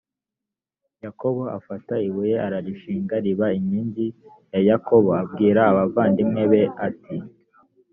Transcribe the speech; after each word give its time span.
yakobo 1.03 1.41
afata 1.57 1.93
ibuye 2.07 2.35
ararishinga 2.45 3.15
riba 3.25 3.47
inkingi 3.57 4.05
yakobo 4.69 5.09
abwira 5.21 5.61
abavandimwe 5.71 6.43
be 6.51 6.63
ati 6.87 7.15